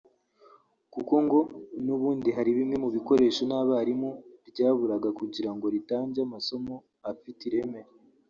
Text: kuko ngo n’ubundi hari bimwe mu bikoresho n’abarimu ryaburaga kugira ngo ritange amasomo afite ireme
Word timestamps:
kuko 0.93 1.13
ngo 1.25 1.39
n’ubundi 1.85 2.29
hari 2.37 2.51
bimwe 2.57 2.75
mu 2.83 2.89
bikoresho 2.95 3.41
n’abarimu 3.45 4.11
ryaburaga 4.49 5.09
kugira 5.19 5.49
ngo 5.55 5.65
ritange 5.75 6.17
amasomo 6.27 6.75
afite 7.11 7.41
ireme 7.49 7.81